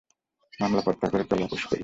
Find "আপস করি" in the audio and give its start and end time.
1.45-1.79